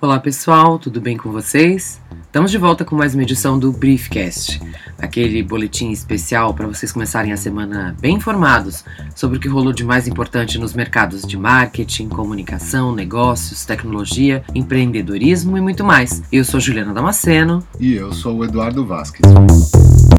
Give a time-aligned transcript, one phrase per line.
[0.00, 2.00] Olá pessoal, tudo bem com vocês?
[2.22, 4.60] Estamos de volta com mais uma edição do Briefcast,
[4.98, 9.84] aquele boletim especial para vocês começarem a semana bem informados sobre o que rolou de
[9.84, 16.22] mais importante nos mercados de marketing, comunicação, negócios, tecnologia, empreendedorismo e muito mais.
[16.32, 17.62] Eu sou Juliana Damasceno.
[17.78, 19.22] E eu sou o Eduardo Vasquez.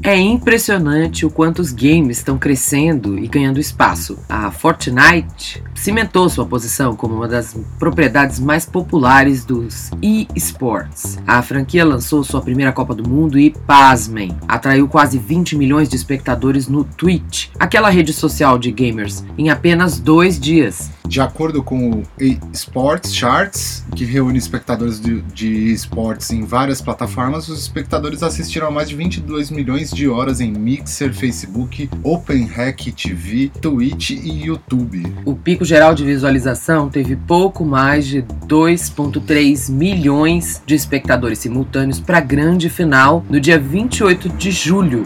[0.02, 4.18] É impressionante o quanto os games estão crescendo e ganhando espaço.
[4.30, 11.20] A Fortnite cimentou sua posição como uma das propriedades mais populares dos e-sports.
[11.28, 15.98] A franquia lançou sua primeira Copa do Mundo e, pasmem, atraiu quase 20 milhões de
[15.98, 20.92] espectadores no Twitch, aquela rede social de gamers, em apenas dois dias.
[21.10, 27.60] De acordo com o eSports Charts, que reúne espectadores de, esportes em várias plataformas, os
[27.60, 34.12] espectadores assistiram a mais de 22 milhões de horas em Mixer, Facebook, OpenHack TV, Twitch
[34.12, 35.04] e YouTube.
[35.26, 42.20] O pico geral de visualização teve pouco mais de 2,3 milhões de espectadores simultâneos para
[42.20, 45.04] a grande final no dia 28 de julho.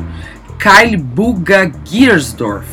[0.58, 2.66] Kyle Buga Giersdorf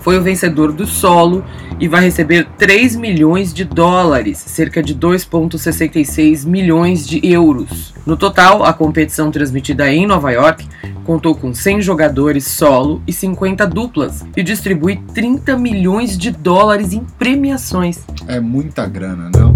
[0.00, 1.44] foi o vencedor do solo
[1.80, 7.94] e vai receber 3 milhões de dólares, cerca de 2,66 milhões de euros.
[8.04, 10.66] No total, a competição transmitida em Nova York
[11.04, 17.04] contou com 100 jogadores solo e 50 duplas e distribui 30 milhões de dólares em
[17.18, 18.00] premiações.
[18.26, 19.54] É muita grana, não?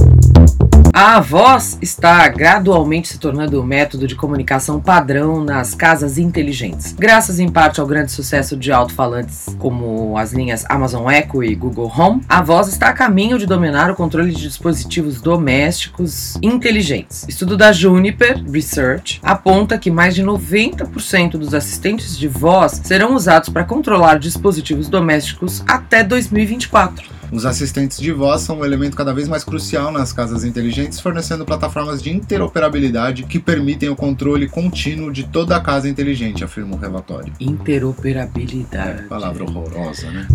[1.04, 6.92] A voz está gradualmente se tornando o um método de comunicação padrão nas casas inteligentes.
[6.96, 11.92] Graças em parte ao grande sucesso de alto-falantes como as linhas Amazon Echo e Google
[11.92, 17.26] Home, a voz está a caminho de dominar o controle de dispositivos domésticos inteligentes.
[17.28, 23.48] Estudo da Juniper Research aponta que mais de 90% dos assistentes de voz serão usados
[23.48, 27.21] para controlar dispositivos domésticos até 2024.
[27.32, 31.46] Os assistentes de voz são um elemento cada vez mais crucial nas casas inteligentes, fornecendo
[31.46, 36.78] plataformas de interoperabilidade que permitem o controle contínuo de toda a casa inteligente, afirma o
[36.78, 37.32] relatório.
[37.40, 39.04] Interoperabilidade.
[39.04, 40.28] É, palavra horrorosa, né?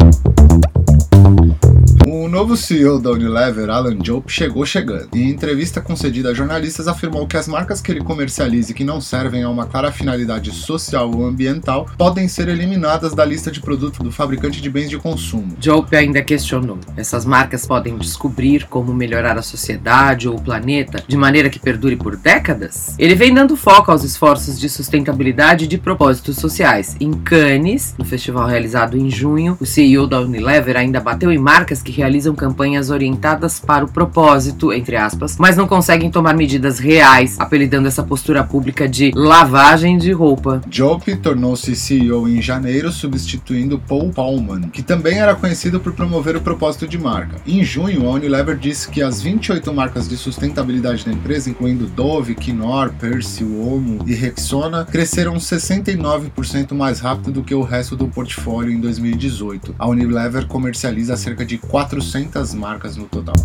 [2.09, 5.09] O novo CEO da Unilever, Alan Jope, chegou chegando.
[5.13, 9.01] Em entrevista concedida a jornalistas, afirmou que as marcas que ele comercializa e que não
[9.01, 13.99] servem a uma clara finalidade social ou ambiental podem ser eliminadas da lista de produtos
[13.99, 15.57] do fabricante de bens de consumo.
[15.59, 21.17] Jope ainda questionou: essas marcas podem descobrir como melhorar a sociedade ou o planeta de
[21.17, 22.95] maneira que perdure por décadas?
[22.97, 26.95] Ele vem dando foco aos esforços de sustentabilidade e de propósitos sociais.
[27.01, 31.81] Em Cannes, no festival realizado em junho, o CEO da Unilever ainda bateu em marcas
[31.81, 37.35] que realizam campanhas orientadas para o propósito, entre aspas, mas não conseguem tomar medidas reais,
[37.39, 40.61] apelidando essa postura pública de lavagem de roupa.
[40.69, 46.41] Jope tornou-se CEO em janeiro, substituindo Paul Paulman, que também era conhecido por promover o
[46.41, 47.37] propósito de marca.
[47.45, 52.35] Em junho, a Unilever disse que as 28 marcas de sustentabilidade da empresa, incluindo Dove,
[52.35, 58.71] Knorr, Persil, Omo e Rexona, cresceram 69% mais rápido do que o resto do portfólio
[58.71, 59.75] em 2018.
[59.79, 61.57] A Unilever comercializa cerca de
[61.89, 63.35] 400 marcas no total.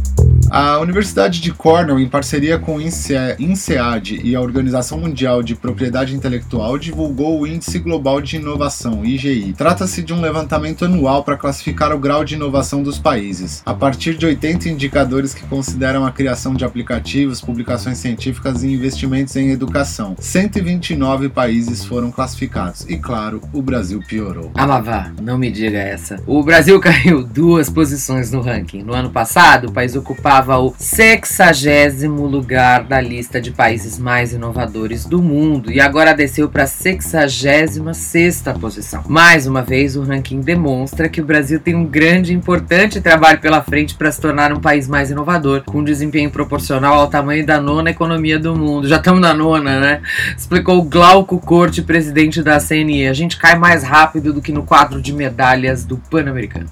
[0.54, 6.14] A Universidade de Cornell, em parceria com o INSEAD e a Organização Mundial de Propriedade
[6.14, 9.54] Intelectual, divulgou o Índice Global de Inovação, IGI.
[9.56, 14.14] Trata-se de um levantamento anual para classificar o grau de inovação dos países, a partir
[14.14, 20.14] de 80 indicadores que consideram a criação de aplicativos, publicações científicas e investimentos em educação.
[20.19, 24.50] 129 países foram classificados e, claro, o Brasil piorou.
[24.54, 26.22] Ah, mas vá, não me diga essa.
[26.26, 28.82] O Brasil caiu duas posições no ranking.
[28.82, 35.04] No ano passado, o país ocupava o sexagésimo lugar da lista de países mais inovadores
[35.04, 39.04] do mundo e agora desceu para a sexagésima sexta posição.
[39.08, 43.40] Mais uma vez, o ranking demonstra que o Brasil tem um grande e importante trabalho
[43.40, 47.60] pela frente para se tornar um país mais inovador, com desempenho proporcional ao tamanho da
[47.60, 48.88] nona economia do mundo.
[48.88, 50.02] Já estamos na nona, né?
[50.36, 53.06] Explicou Glauco Corte, presidente da CNE.
[53.06, 56.68] A gente cai mais rápido do que no quadro de medalhas do Pan-Americano.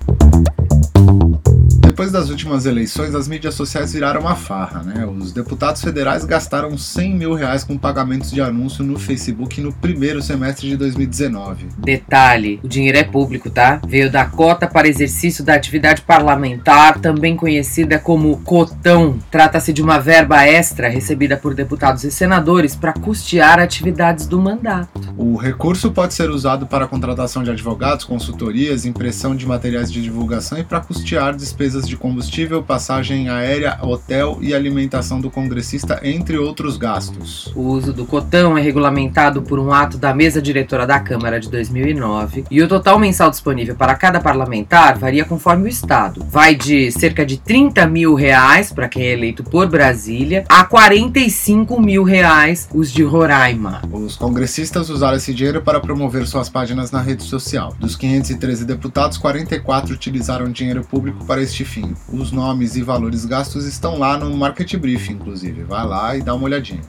[2.00, 5.04] Depois das últimas eleições, as mídias sociais viraram uma farra, né?
[5.04, 10.22] Os deputados federais gastaram 100 mil reais com pagamentos de anúncio no Facebook no primeiro
[10.22, 11.66] semestre de 2019.
[11.76, 13.82] Detalhe: o dinheiro é público, tá?
[13.86, 19.18] Veio da cota para exercício da atividade parlamentar, também conhecida como cotão.
[19.30, 24.88] Trata-se de uma verba extra recebida por deputados e senadores para custear atividades do mandato.
[25.18, 30.00] O recurso pode ser usado para a contratação de advogados, consultorias, impressão de materiais de
[30.00, 36.38] divulgação e para custear despesas de combustível, passagem aérea, hotel e alimentação do congressista, entre
[36.38, 37.52] outros gastos.
[37.54, 41.50] O uso do cotão é regulamentado por um ato da mesa diretora da Câmara de
[41.50, 46.24] 2009 e o total mensal disponível para cada parlamentar varia conforme o estado.
[46.30, 51.80] Vai de cerca de 30 mil reais para quem é eleito por Brasília a 45
[51.80, 53.82] mil reais os de Roraima.
[53.90, 57.74] Os congressistas usaram esse dinheiro para promover suas páginas na rede social.
[57.80, 61.79] Dos 513 deputados, 44 utilizaram dinheiro público para este fim.
[62.12, 65.62] Os nomes e valores gastos estão lá no Market Brief, inclusive.
[65.64, 66.80] Vai lá e dá uma olhadinha.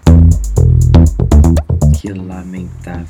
[2.01, 3.05] Que lamentável.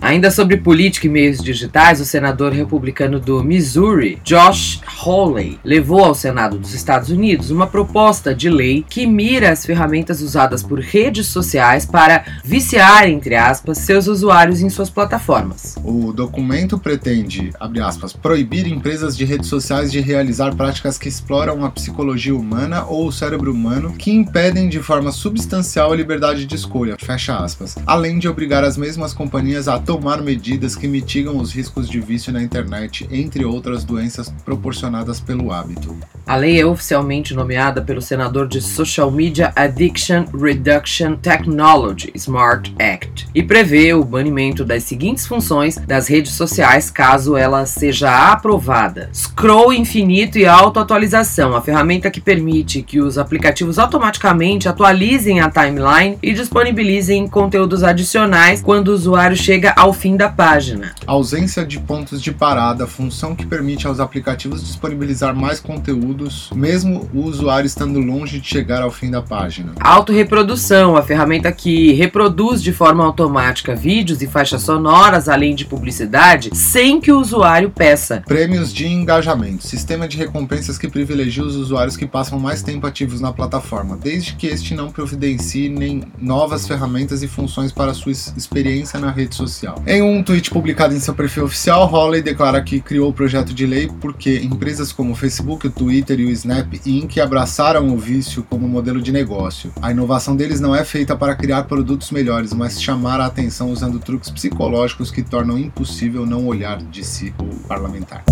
[0.00, 6.14] Ainda sobre política e meios digitais, o senador republicano do Missouri, Josh Hawley, levou ao
[6.14, 11.26] Senado dos Estados Unidos uma proposta de lei que mira as ferramentas usadas por redes
[11.26, 15.74] sociais para viciar, entre aspas, seus usuários em suas plataformas.
[15.82, 21.64] O documento pretende, abre aspas, proibir empresas de redes sociais de realizar práticas que exploram
[21.64, 26.54] a psicologia humana ou o cérebro humano que impedem de forma substancial a liberdade de
[26.54, 31.54] escolha, fecha aspas, além de obrigar as mesmas companhias a tomar medidas que mitigam os
[31.54, 35.96] riscos de vício na internet, entre outras doenças proporcionadas pelo hábito.
[36.26, 43.26] A lei é oficialmente nomeada pelo senador de Social Media Addiction Reduction Technology Smart Act
[43.34, 49.72] e prevê o banimento das seguintes funções das redes sociais caso ela seja aprovada: scroll
[49.72, 56.34] infinito e autoatualização, a ferramenta que permite que os aplicativos automaticamente atualizem a timeline e
[56.34, 58.25] disponibilizem conteúdos adicionais
[58.62, 60.94] quando o usuário chega ao fim da página.
[61.06, 67.22] Ausência de pontos de parada, função que permite aos aplicativos disponibilizar mais conteúdos, mesmo o
[67.22, 69.72] usuário estando longe de chegar ao fim da página.
[69.80, 76.50] Autorreprodução, a ferramenta que reproduz de forma automática vídeos e faixas sonoras, além de publicidade,
[76.54, 78.22] sem que o usuário peça.
[78.26, 83.20] Prêmios de engajamento, sistema de recompensas que privilegia os usuários que passam mais tempo ativos
[83.20, 88.98] na plataforma, desde que este não providencie nem novas ferramentas e funções para sua experiência
[88.98, 89.82] na rede social.
[89.86, 93.66] Em um tweet publicado em seu perfil oficial, Hawley declara que criou o projeto de
[93.66, 97.18] lei porque empresas como o Facebook, o Twitter e o Snap Inc.
[97.18, 99.72] abraçaram o vício como modelo de negócio.
[99.80, 103.98] A inovação deles não é feita para criar produtos melhores, mas chamar a atenção usando
[103.98, 108.24] truques psicológicos que tornam impossível não olhar, disse o parlamentar.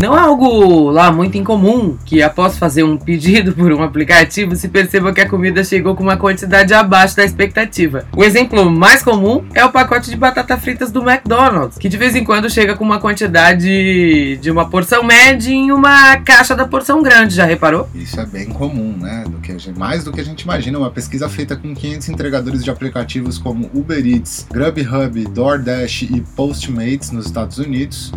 [0.00, 4.66] Não é algo lá muito incomum que após fazer um pedido por um aplicativo se
[4.66, 8.06] perceba que a comida chegou com uma quantidade abaixo da expectativa.
[8.16, 12.16] O exemplo mais comum é o pacote de batata fritas do McDonald's, que de vez
[12.16, 17.02] em quando chega com uma quantidade de uma porção média em uma caixa da porção
[17.02, 17.86] grande, já reparou?
[17.94, 19.24] Isso é bem comum, né?
[19.28, 20.78] Do que, mais do que a gente imagina.
[20.78, 27.10] Uma pesquisa feita com 500 entregadores de aplicativos como Uber Eats, Grubhub, DoorDash e Postmates
[27.10, 28.10] nos Estados Unidos.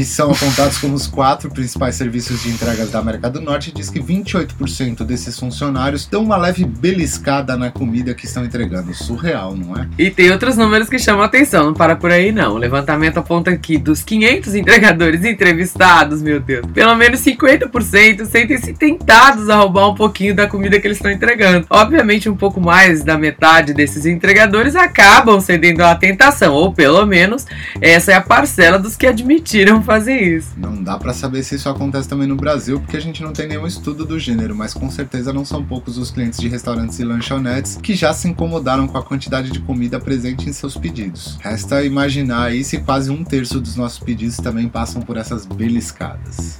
[0.00, 3.90] Que são apontados como os quatro principais serviços de entregas da América do Norte, diz
[3.90, 8.94] que 28% desses funcionários dão uma leve beliscada na comida que estão entregando.
[8.94, 9.86] Surreal, não é?
[9.98, 12.54] E tem outros números que chamam a atenção, não para por aí não.
[12.54, 19.50] O levantamento aponta que dos 500 entregadores entrevistados, meu Deus, pelo menos 50% sentem-se tentados
[19.50, 21.66] a roubar um pouquinho da comida que eles estão entregando.
[21.68, 27.46] Obviamente, um pouco mais da metade desses entregadores acabam cedendo à tentação, ou pelo menos
[27.82, 30.52] essa é a parcela dos que admitiram fazer isso.
[30.56, 33.48] Não dá para saber se isso acontece também no Brasil, porque a gente não tem
[33.48, 37.04] nenhum estudo do gênero, mas com certeza não são poucos os clientes de restaurantes e
[37.04, 41.36] lanchonetes que já se incomodaram com a quantidade de comida presente em seus pedidos.
[41.40, 46.56] Resta imaginar aí se quase um terço dos nossos pedidos também passam por essas beliscadas.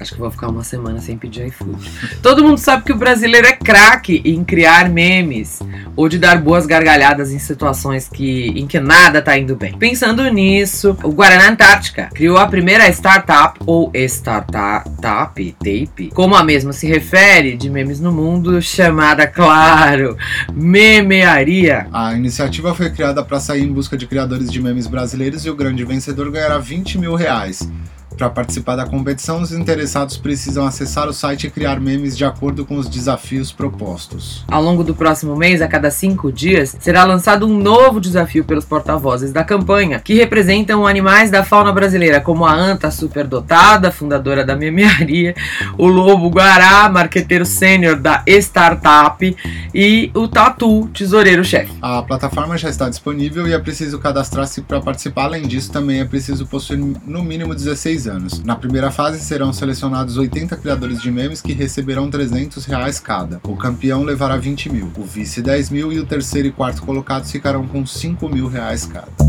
[0.00, 1.78] Acho que vou ficar uma semana sem pedir iFood.
[2.22, 5.60] Todo mundo sabe que o brasileiro é craque em criar memes
[5.94, 9.76] ou de dar boas gargalhadas em situações que, em que nada tá indo bem.
[9.76, 14.90] Pensando nisso, o Guaraná Antártica criou a primeira startup ou startup
[15.58, 20.16] tape, como a mesma se refere, de memes no mundo, chamada, claro,
[20.54, 21.88] Memearia.
[21.92, 25.54] A iniciativa foi criada para sair em busca de criadores de memes brasileiros e o
[25.54, 27.68] grande vencedor ganhará 20 mil reais.
[28.20, 32.66] Para participar da competição, os interessados precisam acessar o site e criar memes de acordo
[32.66, 34.44] com os desafios propostos.
[34.46, 38.66] Ao longo do próximo mês, a cada cinco dias, será lançado um novo desafio pelos
[38.66, 44.54] porta-vozes da campanha, que representam animais da fauna brasileira, como a anta superdotada, fundadora da
[44.54, 45.34] memearia,
[45.78, 49.34] o lobo guará, marqueteiro sênior da startup,
[49.74, 51.72] e o tatu, tesoureiro-chefe.
[51.80, 55.24] A plataforma já está disponível e é preciso cadastrar-se para participar.
[55.24, 58.42] Além disso, também é preciso possuir no mínimo 16 anos anos.
[58.42, 63.40] Na primeira fase serão selecionados 80 criadores de memes que receberão 300 reais cada.
[63.44, 67.30] O campeão levará 20 mil, o vice 10 mil e o terceiro e quarto colocados
[67.30, 69.19] ficarão com 5 mil reais cada.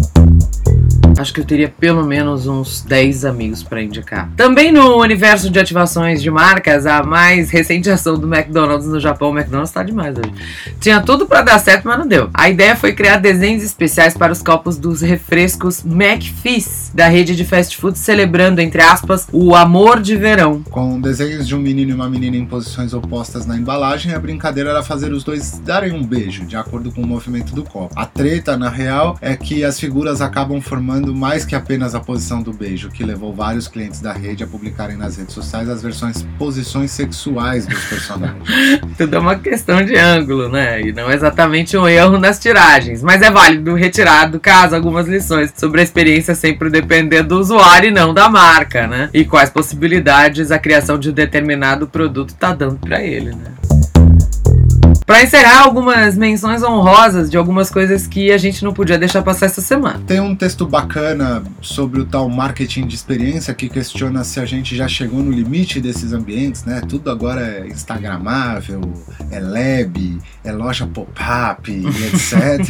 [1.21, 4.31] Acho que eu teria pelo menos uns 10 amigos para indicar.
[4.35, 9.29] Também no universo de ativações de marcas, a mais recente ação do McDonald's no Japão,
[9.29, 10.33] o McDonald's tá demais hoje.
[10.79, 12.31] Tinha tudo para dar certo, mas não deu.
[12.33, 17.45] A ideia foi criar desenhos especiais para os copos dos refrescos McFizz da rede de
[17.45, 20.63] fast food, celebrando, entre aspas, o amor de verão.
[20.71, 24.71] Com desenhos de um menino e uma menina em posições opostas na embalagem, a brincadeira
[24.71, 27.93] era fazer os dois darem um beijo, de acordo com o movimento do copo.
[27.95, 32.41] A treta, na real, é que as figuras acabam formando mais que apenas a posição
[32.41, 36.25] do beijo, que levou vários clientes da rede a publicarem nas redes sociais as versões
[36.37, 38.43] posições sexuais dos personagens.
[38.97, 40.81] Tudo é uma questão de ângulo, né?
[40.81, 45.07] E não é exatamente um erro nas tiragens, mas é válido retirar do caso algumas
[45.07, 49.09] lições sobre a experiência sempre depender do usuário e não da marca, né?
[49.13, 53.80] E quais possibilidades a criação de um determinado produto está dando para ele, né?
[55.05, 59.47] Para encerrar, algumas menções honrosas de algumas coisas que a gente não podia deixar passar
[59.47, 59.99] essa semana.
[60.05, 64.75] Tem um texto bacana sobre o tal marketing de experiência que questiona se a gente
[64.75, 66.81] já chegou no limite desses ambientes, né?
[66.87, 68.81] Tudo agora é instagramável,
[69.31, 72.61] é lab, é loja pop-up, etc.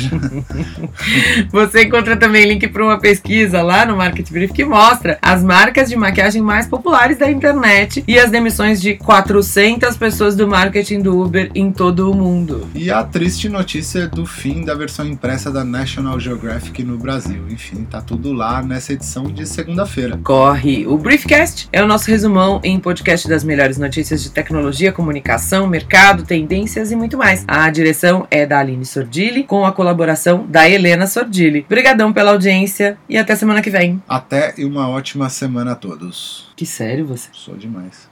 [1.52, 5.90] Você encontra também link para uma pesquisa lá no Market Brief que mostra as marcas
[5.90, 11.22] de maquiagem mais populares da internet e as demissões de 400 pessoas do marketing do
[11.22, 12.70] Uber em todo o mundo mundo.
[12.76, 17.48] E a triste notícia do fim da versão impressa da National Geographic no Brasil.
[17.50, 20.20] Enfim, tá tudo lá nessa edição de segunda-feira.
[20.24, 20.86] Corre!
[20.86, 26.24] O Briefcast é o nosso resumão em podcast das melhores notícias de tecnologia, comunicação, mercado,
[26.24, 27.44] tendências e muito mais.
[27.48, 31.66] A direção é da Aline Sordilli, com a colaboração da Helena Sordilli.
[31.66, 34.02] Obrigadão pela audiência e até semana que vem.
[34.08, 36.48] Até e uma ótima semana a todos.
[36.56, 37.30] Que sério você?
[37.32, 38.10] Sou demais.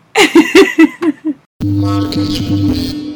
[1.63, 3.05] Marketing.